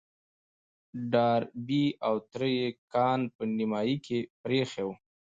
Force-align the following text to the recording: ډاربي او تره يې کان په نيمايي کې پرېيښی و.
ډاربي 1.11 1.85
او 2.07 2.15
تره 2.31 2.47
يې 2.57 2.67
کان 2.93 3.19
په 3.35 3.43
نيمايي 3.57 3.97
کې 4.05 4.19
پرېيښی 4.41 4.83
و. 4.85 4.89